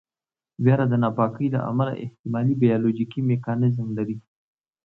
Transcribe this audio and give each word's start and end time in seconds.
ویره 0.63 0.85
د 0.89 0.93
ناپاکۍ 1.03 1.47
له 1.55 1.59
امله 1.69 1.93
احتمالي 2.03 2.53
بیولوژیکي 2.63 3.19
میکانیزم 3.31 3.87
لري. 3.97 4.17